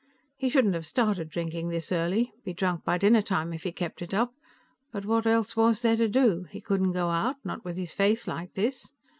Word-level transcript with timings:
He 0.35 0.49
shouldn't 0.49 0.73
have 0.73 0.87
started 0.87 1.29
drinking 1.29 1.69
this 1.69 1.91
early, 1.91 2.33
be 2.43 2.53
drunk 2.53 2.83
by 2.83 2.97
dinnertime 2.97 3.53
if 3.53 3.61
he 3.61 3.71
kept 3.71 4.01
it 4.01 4.15
up, 4.15 4.33
but 4.91 5.05
what 5.05 5.27
else 5.27 5.55
was 5.55 5.83
there 5.83 5.95
to 5.97 6.07
do? 6.09 6.47
He 6.49 6.59
couldn't 6.59 6.93
go 6.93 7.09
out, 7.11 7.35
not 7.43 7.63
with 7.63 7.77
his 7.77 7.93
face 7.93 8.27
like 8.27 8.53
this. 8.53 8.93